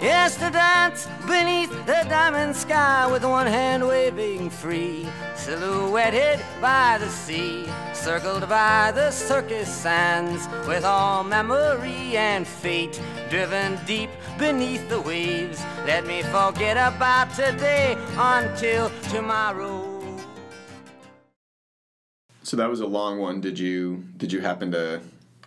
Yes, 0.00 0.36
to 0.36 0.48
dance 0.48 1.06
beneath 1.26 1.70
the 1.84 2.06
diamond 2.08 2.56
sky 2.56 3.06
with 3.12 3.22
one 3.22 3.46
hand 3.46 3.86
waving 3.86 4.48
free, 4.48 5.06
silhouetted 5.36 6.40
by 6.62 6.96
the 6.98 7.10
sea, 7.10 7.68
circled 7.92 8.48
by 8.48 8.92
the 8.92 9.10
circus 9.10 9.68
sands, 9.68 10.48
with 10.66 10.86
all 10.86 11.22
memory 11.22 12.16
and 12.16 12.48
fate 12.48 12.98
driven 13.28 13.78
deep 13.84 14.08
beneath 14.38 14.88
the 14.88 15.02
waves. 15.02 15.60
Let 15.84 16.06
me 16.06 16.22
forget 16.22 16.78
about 16.78 17.34
today 17.34 17.98
until 18.16 18.90
tomorrow. 19.10 19.81
So 22.42 22.56
that 22.56 22.68
was 22.68 22.80
a 22.80 22.86
long 22.86 23.18
one. 23.18 23.40
Did 23.40 23.58
you 23.58 24.04
did 24.16 24.32
you 24.32 24.40
happen 24.40 24.72
to 24.72 25.00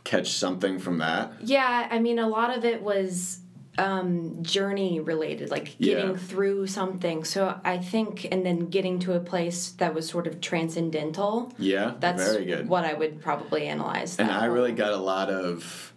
catch 0.03 0.31
something 0.33 0.79
from 0.79 0.99
that? 0.99 1.33
Yeah, 1.41 1.87
I 1.89 1.99
mean, 1.99 2.19
a 2.19 2.27
lot 2.27 2.55
of 2.57 2.63
it 2.63 2.81
was 2.81 3.39
um, 3.77 4.41
journey 4.41 5.01
related, 5.01 5.49
like 5.51 5.77
getting 5.79 6.11
Yeah. 6.11 6.15
through 6.17 6.67
something. 6.67 7.25
So 7.25 7.59
I 7.65 7.77
think, 7.79 8.25
and 8.31 8.45
then 8.45 8.67
getting 8.69 8.99
to 8.99 9.13
a 9.13 9.19
place 9.19 9.71
that 9.71 9.93
was 9.93 10.07
sort 10.07 10.27
of 10.27 10.39
transcendental. 10.39 11.51
Yeah, 11.59 11.95
That's 11.99 12.23
very 12.23 12.45
good. 12.45 12.69
what 12.69 12.85
I 12.85 12.93
would 12.93 13.19
probably 13.21 13.67
analyze. 13.67 14.17
and 14.17 14.31
I 14.31 14.45
really 14.45 14.71
got 14.71 14.93
a 14.93 14.97
lot 14.97 15.29
of 15.29 15.91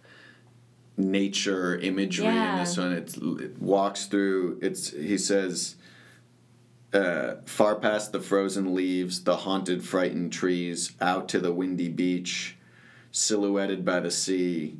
nature 0.97 1.77
imagery 1.77 2.27
in 2.27 2.57
this 2.57 2.77
one. 2.77 2.91
It's, 2.91 3.15
it 3.15 3.61
walks 3.61 4.07
through. 4.07 4.59
It's 4.61 4.89
he 4.91 5.17
says, 5.17 5.75
uh, 6.93 7.35
far 7.45 7.75
past 7.75 8.11
the 8.11 8.19
frozen 8.19 8.73
leaves, 8.73 9.23
the 9.23 9.37
haunted, 9.37 9.83
frightened 9.83 10.33
trees, 10.33 10.93
out 10.99 11.29
to 11.29 11.39
the 11.39 11.53
windy 11.53 11.89
beach, 11.89 12.57
silhouetted 13.11 13.85
by 13.85 13.99
the 13.99 14.11
sea, 14.11 14.77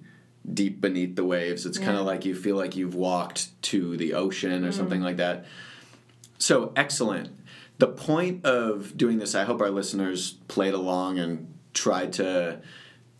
deep 0.51 0.81
beneath 0.81 1.15
the 1.15 1.25
waves. 1.25 1.65
It's 1.65 1.77
kind 1.77 1.97
of 1.97 2.05
like 2.05 2.25
you 2.25 2.33
feel 2.33 2.55
like 2.55 2.75
you've 2.75 2.95
walked 2.95 3.61
to 3.63 3.97
the 3.97 4.13
ocean 4.13 4.65
or 4.65 4.71
something 4.71 5.01
like 5.01 5.17
that. 5.17 5.45
So 6.39 6.71
excellent. 6.75 7.29
The 7.77 7.87
point 7.87 8.45
of 8.45 8.97
doing 8.97 9.19
this, 9.19 9.35
I 9.35 9.43
hope 9.43 9.61
our 9.61 9.69
listeners 9.69 10.33
played 10.47 10.73
along 10.73 11.19
and 11.19 11.53
tried 11.73 12.13
to 12.13 12.61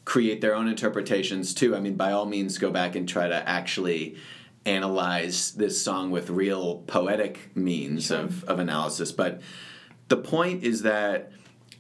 create 0.06 0.42
their 0.42 0.56
own 0.56 0.68
interpretations 0.68 1.54
too. 1.54 1.76
I 1.76 1.80
mean, 1.80 1.96
by 1.96 2.12
all 2.12 2.26
means, 2.26 2.58
go 2.58 2.72
back 2.72 2.96
and 2.96 3.08
try 3.08 3.28
to 3.28 3.48
actually 3.48 4.18
analyze 4.70 5.52
this 5.52 5.82
song 5.82 6.12
with 6.12 6.30
real 6.30 6.84
poetic 6.88 7.56
means 7.56 8.12
of, 8.12 8.44
of 8.46 8.60
analysis. 8.60 9.12
But 9.12 9.42
the 10.08 10.18
point 10.18 10.64
is 10.64 10.84
that 10.84 11.32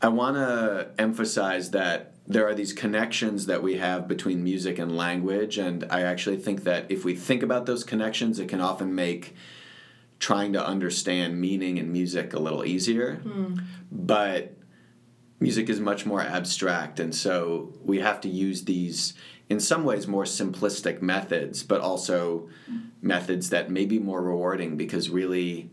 I 0.01 0.07
want 0.07 0.35
to 0.35 0.91
emphasize 0.97 1.71
that 1.71 2.13
there 2.25 2.47
are 2.47 2.53
these 2.53 2.73
connections 2.73 3.47
that 3.47 3.63
we 3.63 3.77
have 3.77 4.07
between 4.07 4.43
music 4.43 4.77
and 4.77 4.95
language, 4.95 5.57
and 5.57 5.85
I 5.89 6.01
actually 6.01 6.37
think 6.37 6.63
that 6.63 6.85
if 6.89 7.03
we 7.03 7.15
think 7.15 7.41
about 7.43 7.65
those 7.65 7.83
connections, 7.83 8.39
it 8.39 8.47
can 8.47 8.61
often 8.61 8.93
make 8.93 9.35
trying 10.19 10.53
to 10.53 10.65
understand 10.65 11.41
meaning 11.41 11.77
in 11.77 11.91
music 11.91 12.33
a 12.33 12.39
little 12.39 12.63
easier. 12.65 13.15
Hmm. 13.15 13.59
But 13.91 14.53
music 15.39 15.69
is 15.69 15.79
much 15.79 16.05
more 16.05 16.21
abstract, 16.21 16.99
and 16.99 17.15
so 17.15 17.73
we 17.83 17.99
have 17.99 18.21
to 18.21 18.29
use 18.29 18.65
these, 18.65 19.15
in 19.49 19.59
some 19.59 19.83
ways, 19.83 20.07
more 20.07 20.23
simplistic 20.25 21.01
methods, 21.01 21.63
but 21.63 21.81
also 21.81 22.47
methods 23.01 23.49
that 23.49 23.69
may 23.71 23.85
be 23.85 23.97
more 23.99 24.21
rewarding 24.21 24.77
because 24.77 25.09
really 25.09 25.71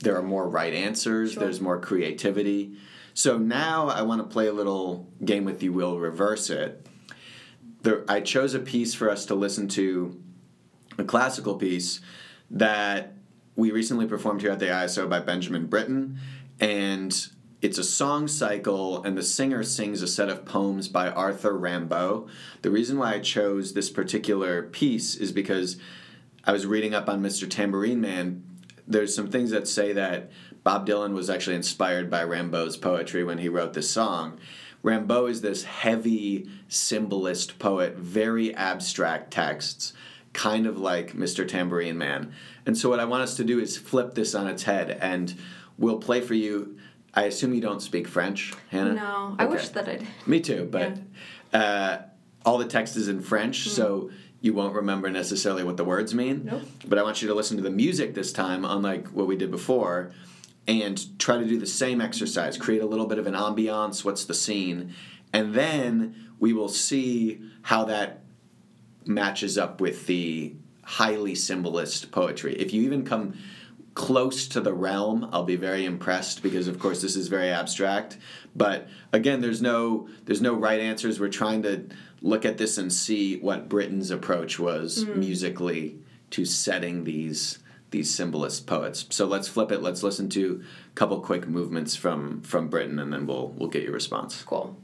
there 0.00 0.16
are 0.16 0.22
more 0.22 0.48
right 0.48 0.72
answers, 0.72 1.32
Sure. 1.32 1.42
there's 1.42 1.60
more 1.60 1.78
creativity. 1.78 2.76
So 3.12 3.38
now 3.38 3.88
I 3.88 4.02
want 4.02 4.22
to 4.22 4.26
play 4.26 4.46
a 4.46 4.52
little 4.52 5.08
game 5.24 5.44
with 5.44 5.62
you. 5.62 5.72
We'll 5.72 5.98
reverse 5.98 6.50
it. 6.50 6.86
There, 7.82 8.04
I 8.08 8.20
chose 8.20 8.54
a 8.54 8.58
piece 8.58 8.94
for 8.94 9.10
us 9.10 9.26
to 9.26 9.34
listen 9.34 9.68
to, 9.68 10.20
a 10.96 11.04
classical 11.04 11.56
piece 11.56 12.00
that 12.50 13.12
we 13.56 13.70
recently 13.70 14.06
performed 14.06 14.40
here 14.40 14.50
at 14.50 14.58
the 14.58 14.66
ISO 14.66 15.08
by 15.08 15.20
Benjamin 15.20 15.66
Britten, 15.66 16.18
and 16.60 17.28
it's 17.64 17.78
a 17.78 17.82
song 17.82 18.28
cycle, 18.28 19.02
and 19.04 19.16
the 19.16 19.22
singer 19.22 19.62
sings 19.62 20.02
a 20.02 20.06
set 20.06 20.28
of 20.28 20.44
poems 20.44 20.86
by 20.86 21.08
Arthur 21.08 21.58
Rimbaud. 21.58 22.28
The 22.60 22.70
reason 22.70 22.98
why 22.98 23.14
I 23.14 23.20
chose 23.20 23.72
this 23.72 23.88
particular 23.88 24.64
piece 24.64 25.14
is 25.14 25.32
because 25.32 25.78
I 26.44 26.52
was 26.52 26.66
reading 26.66 26.92
up 26.92 27.08
on 27.08 27.22
Mr. 27.22 27.48
Tambourine 27.48 28.02
Man. 28.02 28.44
There's 28.86 29.16
some 29.16 29.30
things 29.30 29.50
that 29.52 29.66
say 29.66 29.94
that 29.94 30.30
Bob 30.62 30.86
Dylan 30.86 31.14
was 31.14 31.30
actually 31.30 31.56
inspired 31.56 32.10
by 32.10 32.20
Rimbaud's 32.20 32.76
poetry 32.76 33.24
when 33.24 33.38
he 33.38 33.48
wrote 33.48 33.72
this 33.72 33.90
song. 33.90 34.38
Rimbaud 34.82 35.30
is 35.30 35.40
this 35.40 35.64
heavy 35.64 36.46
symbolist 36.68 37.58
poet, 37.58 37.96
very 37.96 38.54
abstract 38.54 39.30
texts, 39.30 39.94
kind 40.34 40.66
of 40.66 40.78
like 40.78 41.14
Mr. 41.14 41.48
Tambourine 41.48 41.96
Man. 41.96 42.34
And 42.66 42.76
so, 42.76 42.90
what 42.90 43.00
I 43.00 43.06
want 43.06 43.22
us 43.22 43.36
to 43.36 43.44
do 43.44 43.58
is 43.58 43.78
flip 43.78 44.12
this 44.12 44.34
on 44.34 44.48
its 44.48 44.64
head, 44.64 44.98
and 45.00 45.34
we'll 45.78 45.96
play 45.96 46.20
for 46.20 46.34
you. 46.34 46.76
I 47.14 47.24
assume 47.24 47.54
you 47.54 47.60
don't 47.60 47.80
speak 47.80 48.08
French, 48.08 48.52
Hannah? 48.70 48.94
No, 48.94 49.36
I 49.38 49.46
wish 49.46 49.68
that 49.70 49.88
I 49.88 49.96
did. 49.96 50.06
Me 50.26 50.40
too, 50.40 50.68
but 50.70 50.98
uh, 51.52 51.98
all 52.44 52.58
the 52.58 52.66
text 52.66 52.96
is 52.96 53.08
in 53.08 53.20
French, 53.20 53.68
so 53.68 54.10
you 54.40 54.52
won't 54.52 54.74
remember 54.74 55.08
necessarily 55.10 55.64
what 55.64 55.76
the 55.76 55.84
words 55.84 56.14
mean. 56.14 56.44
Nope. 56.44 56.62
But 56.86 56.98
I 56.98 57.02
want 57.02 57.22
you 57.22 57.28
to 57.28 57.34
listen 57.34 57.56
to 57.56 57.62
the 57.62 57.70
music 57.70 58.14
this 58.14 58.32
time, 58.32 58.64
unlike 58.64 59.08
what 59.08 59.26
we 59.26 59.36
did 59.36 59.50
before, 59.50 60.12
and 60.66 61.18
try 61.18 61.38
to 61.38 61.44
do 61.44 61.58
the 61.58 61.66
same 61.66 62.00
exercise. 62.00 62.56
Create 62.56 62.82
a 62.82 62.86
little 62.86 63.06
bit 63.06 63.18
of 63.18 63.26
an 63.26 63.34
ambiance. 63.34 64.04
What's 64.04 64.24
the 64.24 64.34
scene? 64.34 64.92
And 65.32 65.54
then 65.54 66.32
we 66.40 66.52
will 66.52 66.68
see 66.68 67.40
how 67.62 67.84
that 67.84 68.22
matches 69.06 69.56
up 69.56 69.80
with 69.80 70.06
the 70.06 70.54
highly 70.82 71.34
symbolist 71.34 72.10
poetry. 72.10 72.54
If 72.56 72.72
you 72.72 72.82
even 72.82 73.04
come 73.04 73.38
close 73.94 74.48
to 74.48 74.60
the 74.60 74.72
realm, 74.72 75.28
I'll 75.32 75.44
be 75.44 75.56
very 75.56 75.84
impressed 75.84 76.42
because 76.42 76.68
of 76.68 76.78
course 76.78 77.00
this 77.00 77.16
is 77.16 77.28
very 77.28 77.50
abstract. 77.50 78.18
But 78.54 78.88
again, 79.12 79.40
there's 79.40 79.62
no 79.62 80.08
there's 80.24 80.42
no 80.42 80.54
right 80.54 80.80
answers. 80.80 81.20
We're 81.20 81.28
trying 81.28 81.62
to 81.62 81.86
look 82.20 82.44
at 82.44 82.58
this 82.58 82.78
and 82.78 82.92
see 82.92 83.38
what 83.38 83.68
Britten's 83.68 84.10
approach 84.10 84.58
was 84.58 85.04
hmm. 85.04 85.18
musically 85.18 85.98
to 86.30 86.44
setting 86.44 87.04
these 87.04 87.58
these 87.90 88.12
symbolist 88.12 88.66
poets. 88.66 89.06
So 89.10 89.24
let's 89.26 89.46
flip 89.46 89.70
it. 89.70 89.80
Let's 89.80 90.02
listen 90.02 90.28
to 90.30 90.64
a 90.90 90.94
couple 90.94 91.20
quick 91.20 91.46
movements 91.46 91.94
from 91.94 92.42
from 92.42 92.68
Britain 92.68 92.98
and 92.98 93.12
then 93.12 93.26
we'll 93.26 93.48
we'll 93.56 93.70
get 93.70 93.84
your 93.84 93.92
response. 93.92 94.42
Cool. 94.42 94.76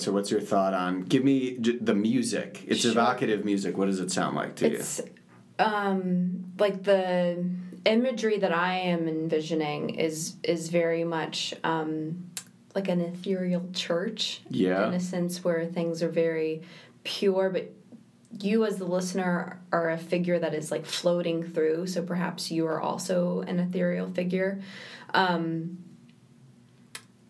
So 0.00 0.12
what's 0.12 0.30
your 0.30 0.40
thought 0.40 0.74
on 0.74 1.02
give 1.02 1.24
me 1.24 1.58
j- 1.58 1.78
the 1.78 1.94
music. 1.94 2.64
It's 2.66 2.80
Sure. 2.80 2.92
evocative 2.92 3.44
music. 3.44 3.76
What 3.76 3.86
does 3.86 4.00
it 4.00 4.10
sound 4.10 4.36
like 4.36 4.56
to 4.56 4.68
you? 4.70 4.76
It's 4.76 5.00
um 5.58 6.44
like 6.58 6.82
the 6.84 7.44
imagery 7.84 8.38
that 8.38 8.52
I 8.52 8.74
am 8.78 9.08
envisioning 9.08 9.90
is 9.90 10.34
is 10.42 10.68
very 10.68 11.04
much 11.04 11.54
um 11.64 12.24
like 12.74 12.88
an 12.88 13.00
ethereal 13.00 13.68
church 13.72 14.40
Yeah. 14.48 14.86
in 14.88 14.94
a 14.94 15.00
sense 15.00 15.42
where 15.44 15.66
things 15.66 16.02
are 16.02 16.08
very 16.08 16.62
pure 17.04 17.50
but 17.50 17.70
you 18.38 18.64
as 18.64 18.76
the 18.76 18.84
listener 18.84 19.60
are 19.72 19.90
a 19.90 19.98
figure 19.98 20.38
that 20.38 20.54
is 20.54 20.70
like 20.70 20.86
floating 20.86 21.42
through 21.42 21.86
so 21.88 22.00
perhaps 22.02 22.50
you 22.50 22.64
are 22.66 22.80
also 22.80 23.40
an 23.40 23.58
ethereal 23.58 24.08
figure 24.08 24.60
um, 25.14 25.78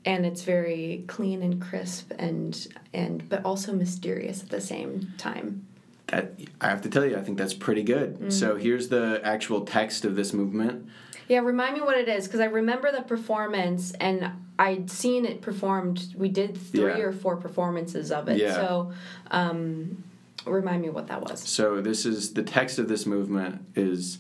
and 0.04 0.25
it's 0.25 0.42
very 0.42 1.04
clean 1.07 1.42
and 1.42 1.61
crisp 1.61 2.11
and 2.19 2.69
and 2.92 3.28
but 3.28 3.45
also 3.45 3.73
mysterious 3.73 4.42
at 4.42 4.49
the 4.50 4.61
same 4.61 5.12
time 5.19 5.66
That 6.09 6.33
I 6.61 6.69
have 6.69 6.83
to 6.83 6.88
tell 6.88 7.04
you, 7.04 7.16
I 7.16 7.23
think 7.23 7.38
that's 7.38 7.54
pretty 7.54 7.83
good. 7.83 8.14
Mm-hmm. 8.14 8.30
So 8.30 8.57
here's 8.57 8.88
the 8.88 9.21
actual 9.23 9.61
text 9.64 10.04
of 10.04 10.16
this 10.16 10.33
movement. 10.33 10.88
Yeah, 11.28 11.38
remind 11.40 11.75
me 11.75 11.80
what 11.83 11.97
it 11.97 12.09
is 12.09 12.26
because 12.26 12.40
I 12.40 12.47
remember 12.47 12.90
the 12.90 13.02
performance 13.02 13.92
and 14.00 14.30
I'd 14.59 14.90
seen 14.90 15.25
it 15.25 15.40
performed. 15.40 16.12
We 16.16 16.28
did 16.28 16.57
three 16.57 16.80
Yeah. 16.99 16.99
or 16.99 17.12
four 17.12 17.37
performances 17.37 18.11
of 18.11 18.28
it. 18.28 18.38
Yeah. 18.38 18.54
So, 18.54 18.92
um, 19.30 20.02
remind 20.45 20.83
me 20.83 20.90
what 20.90 21.07
that 21.07 21.21
was. 21.23 21.40
So 21.49 21.80
this 21.80 22.04
is 22.04 22.33
the 22.35 22.42
text 22.42 22.78
of 22.80 22.88
this 22.88 23.07
movement 23.07 23.62
is 23.76 24.19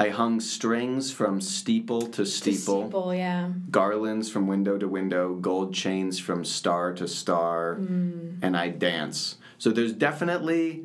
I 0.00 0.10
hung 0.10 0.38
strings 0.38 1.10
from 1.10 1.40
steeple 1.40 2.02
to 2.02 2.22
To 2.22 2.26
steeple, 2.26 2.82
Steeple, 2.84 3.14
yeah. 3.16 3.50
garlands 3.70 4.30
from 4.30 4.46
window 4.46 4.78
to 4.78 4.86
window, 4.86 5.34
gold 5.34 5.74
chains 5.74 6.20
from 6.20 6.44
star 6.44 6.92
to 6.94 7.08
star, 7.08 7.74
Mm. 7.80 8.38
and 8.40 8.56
I 8.56 8.68
dance. 8.68 9.36
So 9.58 9.70
there's 9.70 9.92
definitely 9.92 10.84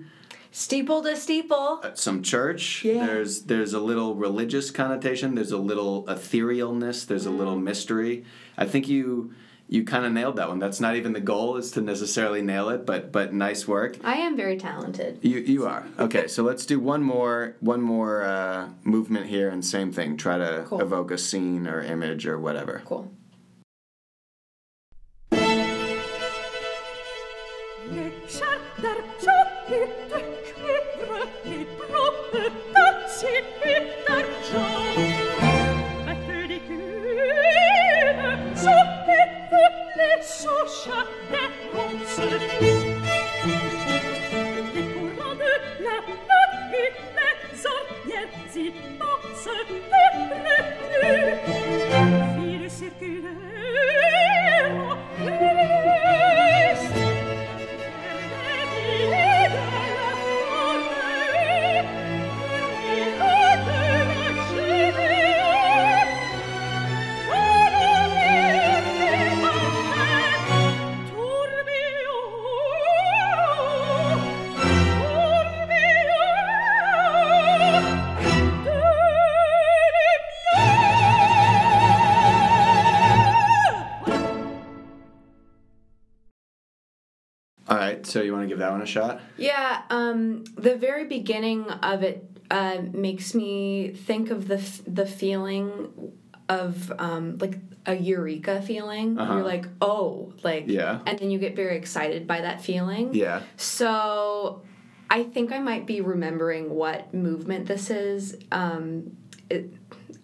Steeple 0.51 1.01
to 1.03 1.15
steeple. 1.15 1.79
uh, 1.83 1.91
some 1.93 2.21
church. 2.23 2.83
Yeah. 2.83 3.05
There's 3.05 3.43
there's 3.43 3.73
a 3.73 3.79
little 3.79 4.15
religious 4.15 4.71
connotation. 4.71 5.35
There's 5.35 5.51
a 5.51 5.57
little 5.57 6.03
etherealness. 6.05 7.05
There's 7.05 7.25
a 7.27 7.31
little 7.31 7.55
Mm. 7.57 7.63
mystery. 7.63 8.23
I 8.57 8.65
think 8.65 8.87
you 8.87 9.31
you 9.73 9.83
kind 9.83 10.05
of 10.05 10.11
nailed 10.11 10.35
that 10.35 10.49
one. 10.49 10.59
That's 10.59 10.79
not 10.79 10.95
even 10.95 11.13
the 11.13 11.19
goal 11.19 11.57
is 11.57 11.71
to 11.71 11.81
necessarily 11.81 12.43
nail 12.43 12.69
it, 12.69 12.85
but 12.85 13.11
but 13.11 13.33
nice 13.33 13.67
work. 13.67 13.97
I 14.03 14.17
am 14.17 14.37
very 14.37 14.55
talented. 14.55 15.17
You 15.23 15.39
you 15.39 15.65
are 15.65 15.87
okay. 15.97 16.27
So 16.27 16.43
let's 16.43 16.67
do 16.67 16.79
one 16.79 17.01
more 17.01 17.55
one 17.59 17.81
more 17.81 18.21
uh, 18.23 18.69
movement 18.83 19.25
here, 19.25 19.49
and 19.49 19.65
same 19.65 19.91
thing. 19.91 20.15
Try 20.15 20.37
to 20.37 20.65
Cool. 20.67 20.79
evoke 20.79 21.09
a 21.09 21.17
scene 21.17 21.65
or 21.67 21.81
image 21.81 22.27
or 22.27 22.37
whatever. 22.39 22.83
Cool. 22.85 23.11
So 88.13 88.21
you 88.21 88.31
want 88.31 88.43
to 88.43 88.47
give 88.47 88.59
that 88.59 88.71
one 88.71 88.83
a 88.83 88.85
shot? 88.85 89.21
Yeah, 89.37 89.81
um, 89.89 90.43
the 90.55 90.75
very 90.75 91.05
beginning 91.05 91.63
of 91.67 92.03
it 92.03 92.23
uh, 92.51 92.83
makes 92.91 93.33
me 93.33 93.89
think 93.89 94.29
of 94.29 94.47
the 94.47 94.59
f- 94.59 94.83
the 94.85 95.07
feeling 95.07 96.13
of 96.47 96.93
um, 96.99 97.39
like 97.39 97.57
a 97.87 97.95
eureka 97.95 98.61
feeling. 98.61 99.17
Uh-huh. 99.17 99.33
You're 99.33 99.43
like, 99.43 99.65
oh, 99.81 100.31
like, 100.43 100.65
Yeah. 100.67 100.99
and 101.07 101.17
then 101.17 101.31
you 101.31 101.39
get 101.39 101.55
very 101.55 101.75
excited 101.75 102.27
by 102.27 102.41
that 102.41 102.61
feeling. 102.61 103.15
Yeah. 103.15 103.41
So 103.57 104.61
I 105.09 105.23
think 105.23 105.51
I 105.51 105.57
might 105.57 105.87
be 105.87 105.99
remembering 106.01 106.69
what 106.69 107.15
movement 107.15 107.65
this 107.65 107.89
is. 107.89 108.37
Um, 108.51 109.17
it, 109.49 109.73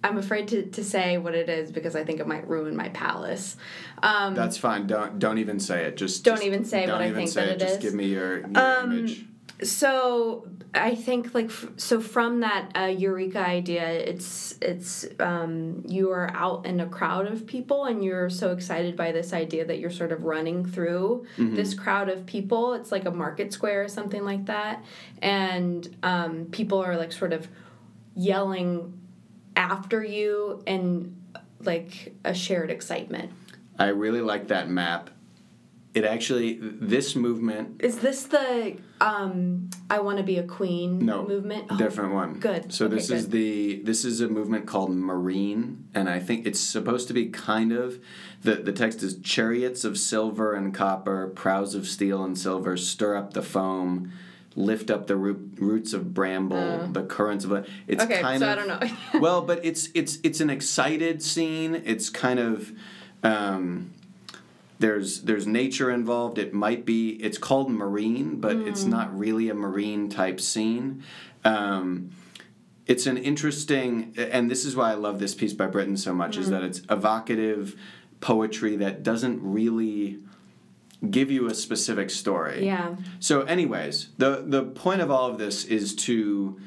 I'm 0.03 0.17
afraid 0.17 0.47
to, 0.49 0.63
to 0.65 0.83
say 0.83 1.17
what 1.17 1.35
it 1.35 1.49
is 1.49 1.71
because 1.71 1.95
I 1.95 2.03
think 2.05 2.19
it 2.21 2.27
might 2.27 2.47
ruin 2.47 2.75
my 2.75 2.89
palace. 2.89 3.57
Um, 4.01 4.33
That's 4.35 4.57
fine. 4.57 4.87
Don't 4.87 5.19
don't 5.19 5.37
even 5.39 5.59
say 5.59 5.83
it. 5.85 5.97
Just 5.97 6.23
Don't 6.23 6.35
just- 6.35 6.47
even 6.47 6.63
say 6.65 6.85
don't 6.85 6.95
what 6.95 7.01
I 7.01 7.07
even 7.07 7.17
think 7.17 7.29
say 7.29 7.41
that 7.45 7.49
it. 7.49 7.55
it 7.55 7.59
Just 7.59 7.75
is. 7.75 7.81
give 7.83 7.93
me 7.93 8.05
your, 8.07 8.39
your 8.39 8.57
Um, 8.57 8.91
image. 8.99 9.25
so 9.63 10.47
I 10.73 10.95
think 10.95 11.33
like 11.33 11.47
f- 11.47 11.67
so 11.77 11.99
from 11.99 12.39
that 12.41 12.71
uh, 12.77 12.83
eureka 12.85 13.39
idea, 13.39 13.89
it's 13.89 14.55
it's 14.61 15.05
um, 15.19 15.83
you 15.87 16.11
are 16.11 16.29
out 16.33 16.65
in 16.65 16.79
a 16.79 16.85
crowd 16.87 17.27
of 17.27 17.45
people 17.45 17.83
and 17.85 18.01
you're 18.01 18.29
so 18.29 18.51
excited 18.53 18.95
by 18.95 19.11
this 19.11 19.33
idea 19.33 19.65
that 19.65 19.79
you're 19.79 19.89
sort 19.89 20.11
of 20.13 20.23
running 20.23 20.65
through 20.65 21.25
Mm-hmm. 21.37 21.55
this 21.55 21.73
crowd 21.73 22.07
of 22.07 22.25
people. 22.25 22.73
It's 22.73 22.91
like 22.91 23.03
a 23.05 23.11
market 23.11 23.51
square 23.51 23.83
or 23.83 23.89
something 23.89 24.23
like 24.23 24.45
that, 24.45 24.81
and 25.21 25.93
um, 26.03 26.45
people 26.51 26.79
are 26.81 26.95
like 26.95 27.11
sort 27.11 27.33
of 27.33 27.49
yelling 28.15 28.93
after 29.63 30.01
you 30.03 30.63
and 30.65 31.15
like 31.59 32.15
a 32.23 32.33
shared 32.33 32.71
excitement. 32.71 33.31
I 33.77 33.87
really 33.89 34.21
like 34.21 34.47
that 34.47 34.69
map. 34.69 35.09
It 35.93 36.05
actually 36.05 36.59
this 36.61 37.15
movement. 37.15 37.81
Is 37.81 37.97
this 37.99 38.23
the 38.23 38.77
um, 39.01 39.69
I 39.89 39.99
want 39.99 40.17
to 40.19 40.23
be 40.23 40.37
a 40.37 40.43
queen 40.43 40.99
No, 41.05 41.27
movement? 41.27 41.65
Oh, 41.69 41.77
different 41.77 42.13
one. 42.13 42.35
good. 42.39 42.71
So 42.71 42.85
Okay, 42.85 42.95
this 42.95 43.09
is 43.09 43.29
the 43.29 43.81
this 43.83 44.05
is 44.05 44.21
a 44.21 44.27
movement 44.29 44.65
called 44.65 44.91
Marine, 44.91 45.85
and 45.93 46.07
I 46.07 46.19
think 46.19 46.45
it's 46.45 46.59
supposed 46.59 47.07
to 47.09 47.13
be 47.13 47.25
kind 47.27 47.73
of 47.73 47.99
the 48.43 48.55
the 48.55 48.71
text 48.71 49.03
is 49.03 49.17
chariots 49.19 49.83
of 49.83 49.97
silver 49.97 50.53
and 50.53 50.73
copper, 50.73 51.27
prows 51.27 51.75
of 51.75 51.85
steel 51.87 52.23
and 52.23 52.37
silver, 52.37 52.77
stir 52.77 53.15
up 53.17 53.33
the 53.33 53.41
foam, 53.41 54.11
lift 54.59 54.91
up 54.91 55.07
the 55.07 55.15
root, 55.15 55.53
roots 55.57 55.93
of 55.93 56.13
bramble, 56.13 56.87
the 56.91 57.03
currents 57.03 57.45
of. 57.45 57.51
It's 57.87 58.03
Uh. 58.03 58.05
Okay, 58.05 58.21
kind 58.21 58.39
so 58.41 58.45
of 58.45 58.51
I 58.51 58.55
don't 58.55 58.67
know. 59.13 59.19
well, 59.19 59.41
but 59.41 59.63
it's 59.65 59.89
it's 59.95 60.19
it's 60.23 60.41
an 60.41 60.49
excited 60.49 61.23
scene. 61.23 61.81
It's 61.85 62.09
kind 62.09 62.39
of. 62.39 62.71
Um, 63.23 63.91
there's 64.79 65.21
there's 65.23 65.45
nature 65.47 65.89
involved. 65.91 66.37
It 66.37 66.53
might 66.53 66.85
be 66.85 67.09
it's 67.21 67.37
called 67.37 67.69
marine, 67.71 68.39
but 68.39 68.55
it's 68.57 68.83
Hmm. 68.83 68.89
not 68.91 69.17
really 69.17 69.49
a 69.49 69.53
marine 69.53 70.09
type 70.09 70.39
scene. 70.39 71.03
Um, 71.43 72.11
it's 72.87 73.05
an 73.05 73.17
interesting, 73.17 74.13
and 74.17 74.49
this 74.49 74.65
is 74.65 74.75
why 74.75 74.91
I 74.91 74.95
love 74.95 75.19
this 75.19 75.35
piece 75.35 75.53
by 75.53 75.67
Britten 75.67 75.95
so 75.97 76.13
much, 76.13 76.35
Hmm. 76.35 76.41
is 76.41 76.49
that 76.49 76.63
it's 76.63 76.81
evocative 76.89 77.75
poetry 78.21 78.75
that 78.77 79.03
doesn't 79.03 79.39
really 79.41 80.19
give 81.09 81.31
you 81.31 81.47
a 81.47 81.55
specific 81.55 82.09
story. 82.09 82.65
Yeah. 82.65 82.95
So, 83.19 83.41
anyways, 83.43 84.09
the 84.17 84.43
the 84.45 84.63
point 84.63 85.01
of 85.01 85.09
all 85.09 85.29
of 85.29 85.37
this 85.37 85.65
is 85.65 85.95
to 85.95 86.59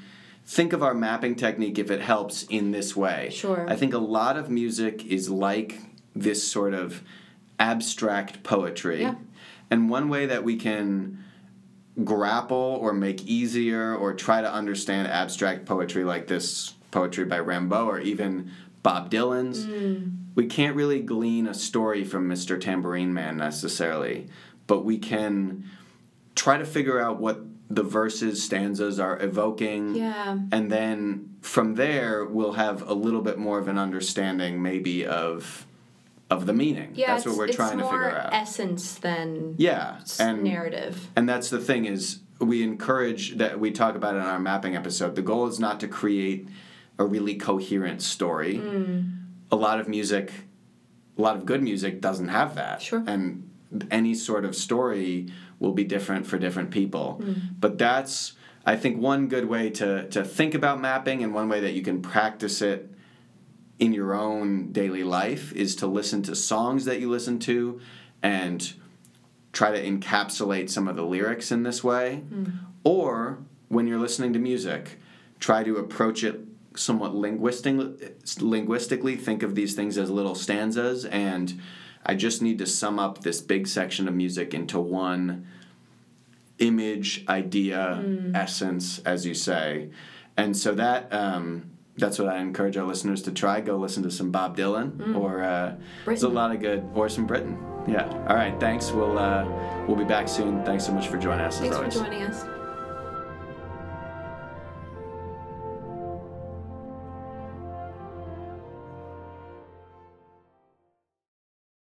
think 0.44 0.72
of 0.72 0.82
our 0.82 0.94
mapping 0.94 1.34
technique 1.34 1.78
if 1.78 1.90
it 1.90 2.00
helps 2.00 2.44
in 2.44 2.72
this 2.72 2.96
way. 2.96 3.30
Sure. 3.32 3.66
I 3.68 3.76
think 3.76 3.94
a 3.94 3.98
lot 3.98 4.36
of 4.36 4.50
music 4.50 5.04
is 5.06 5.30
like 5.30 5.78
this 6.14 6.46
sort 6.46 6.74
of 6.74 7.02
abstract 7.58 8.42
poetry. 8.42 9.02
Yeah. 9.02 9.14
And 9.70 9.88
one 9.88 10.08
way 10.08 10.26
that 10.26 10.44
we 10.44 10.56
can 10.56 11.24
grapple 12.04 12.78
or 12.80 12.92
make 12.92 13.24
easier 13.24 13.94
or 13.94 14.14
try 14.14 14.40
to 14.40 14.52
understand 14.52 15.08
abstract 15.08 15.66
poetry 15.66 16.04
like 16.04 16.26
this 16.26 16.74
poetry 16.90 17.24
by 17.24 17.38
Rimbaud 17.38 17.86
or 17.86 17.98
even 18.00 18.50
Bob 18.82 19.10
Dylan's, 19.10 19.66
mm. 19.66 20.16
we 20.34 20.46
can't 20.46 20.74
really 20.74 21.00
glean 21.00 21.46
a 21.46 21.54
story 21.54 22.04
from 22.04 22.28
Mr. 22.28 22.60
Tambourine 22.60 23.14
Man 23.14 23.36
necessarily, 23.36 24.28
but 24.66 24.84
we 24.84 24.98
can 24.98 25.64
try 26.34 26.58
to 26.58 26.64
figure 26.64 27.00
out 27.00 27.20
what 27.20 27.40
the 27.70 27.82
verses, 27.82 28.42
stanzas 28.42 28.98
are 28.98 29.20
evoking. 29.22 29.94
Yeah. 29.94 30.38
And 30.50 30.70
then 30.70 31.36
from 31.40 31.74
there, 31.74 32.24
we'll 32.24 32.52
have 32.52 32.88
a 32.88 32.94
little 32.94 33.22
bit 33.22 33.38
more 33.38 33.58
of 33.58 33.68
an 33.68 33.78
understanding, 33.78 34.62
maybe, 34.62 35.06
of 35.06 35.66
of 36.30 36.46
the 36.46 36.52
meaning. 36.52 36.92
Yeah, 36.94 37.14
that's 37.14 37.26
what 37.26 37.36
we're 37.36 37.48
trying 37.48 37.78
to 37.78 37.84
figure 37.84 38.10
out. 38.10 38.32
essence 38.32 38.94
than 38.94 39.54
yeah, 39.58 40.00
and 40.18 40.42
narrative. 40.42 41.08
and 41.14 41.28
that's 41.28 41.50
the 41.50 41.58
thing 41.58 41.84
is 41.84 42.20
we 42.40 42.62
encourage 42.62 43.36
that 43.36 43.60
we 43.60 43.70
talk 43.70 43.94
about 43.94 44.14
it 44.14 44.18
in 44.18 44.24
our 44.24 44.38
mapping 44.38 44.74
episode. 44.74 45.14
The 45.14 45.22
goal 45.22 45.46
is 45.46 45.60
not 45.60 45.78
to 45.80 45.88
create 45.88 46.48
a 46.98 47.04
really 47.04 47.36
coherent 47.36 48.02
story. 48.02 48.58
Mm. 48.58 49.18
A 49.50 49.56
lot 49.56 49.80
of 49.80 49.88
music 49.88 50.32
a 51.18 51.20
lot 51.20 51.36
of 51.36 51.44
good 51.44 51.62
music 51.62 52.00
doesn't 52.00 52.28
have 52.28 52.54
that. 52.54 52.80
Sure. 52.80 53.04
And 53.06 53.50
any 53.90 54.14
sort 54.14 54.44
of 54.44 54.54
story 54.54 55.28
will 55.58 55.72
be 55.72 55.84
different 55.84 56.26
for 56.26 56.38
different 56.38 56.70
people. 56.70 57.22
But 57.58 57.78
that's 57.78 58.32
I 58.64 58.76
think 58.76 59.00
one 59.00 59.28
good 59.28 59.46
way 59.46 59.70
to 59.70 60.08
to 60.08 60.24
think 60.24 60.54
about 60.54 60.80
mapping 60.80 61.22
and 61.22 61.34
one 61.34 61.48
way 61.48 61.60
that 61.60 61.72
you 61.72 61.82
can 61.82 62.02
practice 62.02 62.62
it 62.62 62.92
in 63.78 63.92
your 63.92 64.14
own 64.14 64.70
daily 64.72 65.02
life 65.02 65.52
is 65.52 65.74
to 65.76 65.86
listen 65.86 66.22
to 66.22 66.36
songs 66.36 66.84
that 66.84 67.00
you 67.00 67.10
listen 67.10 67.38
to 67.40 67.80
and 68.22 68.74
try 69.52 69.70
to 69.72 69.84
encapsulate 69.84 70.70
some 70.70 70.86
of 70.86 70.96
the 70.96 71.02
lyrics 71.02 71.50
in 71.50 71.62
this 71.62 71.82
way. 71.82 72.22
Or 72.84 73.38
when 73.68 73.86
you're 73.86 73.98
listening 73.98 74.32
to 74.34 74.38
music, 74.38 74.98
try 75.40 75.62
to 75.64 75.76
approach 75.76 76.22
it 76.22 76.40
somewhat 76.76 77.14
linguistic, 77.14 77.76
linguistically. 78.40 79.16
Think 79.16 79.42
of 79.42 79.54
these 79.54 79.74
things 79.74 79.98
as 79.98 80.10
little 80.10 80.34
stanzas, 80.34 81.04
and 81.04 81.60
I 82.04 82.14
just 82.14 82.42
need 82.42 82.58
to 82.58 82.66
sum 82.66 82.98
up 82.98 83.22
this 83.22 83.40
big 83.40 83.66
section 83.66 84.08
of 84.08 84.14
music 84.14 84.54
into 84.54 84.80
one 84.80 85.46
image, 86.58 87.24
idea, 87.28 88.04
essence, 88.34 89.00
as 89.00 89.26
you 89.26 89.34
say. 89.34 89.90
And 90.36 90.56
so 90.56 90.74
that 90.74 91.12
um, 91.12 91.72
that's 91.96 92.18
what 92.18 92.28
I 92.28 92.38
encourage 92.38 92.76
our 92.76 92.86
listeners 92.86 93.22
to 93.22 93.32
try. 93.32 93.60
Go 93.60 93.76
listen 93.76 94.02
to 94.04 94.10
some 94.10 94.30
Bob 94.30 94.56
Dylan, 94.56 95.16
or 95.16 95.42
uh, 95.42 95.74
there's 96.06 96.22
a 96.22 96.28
lot 96.28 96.54
of 96.54 96.60
good, 96.60 96.88
or 96.94 97.08
some 97.08 97.26
Britten. 97.26 97.58
Yeah. 97.86 98.08
All 98.28 98.36
right. 98.36 98.58
Thanks. 98.60 98.92
We'll 98.92 99.18
uh, 99.18 99.44
we'll 99.86 99.96
be 99.96 100.04
back 100.04 100.28
soon. 100.28 100.64
Thanks 100.64 100.86
so 100.86 100.92
much 100.92 101.08
for 101.08 101.18
joining 101.18 101.44
us. 101.44 101.58
Thanks 101.58 101.76
as 101.76 101.94
for 101.94 102.04
joining 102.04 102.22
us. 102.22 102.44